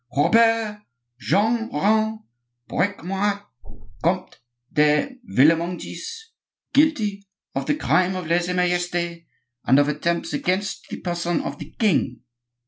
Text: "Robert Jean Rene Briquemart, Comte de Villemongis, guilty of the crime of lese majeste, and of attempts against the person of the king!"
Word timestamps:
"Robert 0.17 0.81
Jean 1.19 1.69
Rene 1.71 2.17
Briquemart, 2.67 3.45
Comte 4.01 4.39
de 4.73 5.19
Villemongis, 5.25 6.31
guilty 6.73 7.23
of 7.53 7.67
the 7.67 7.75
crime 7.75 8.15
of 8.15 8.25
lese 8.25 8.51
majeste, 8.51 9.27
and 9.65 9.77
of 9.77 9.87
attempts 9.87 10.33
against 10.33 10.89
the 10.89 10.99
person 11.01 11.41
of 11.41 11.59
the 11.59 11.75
king!" 11.77 12.21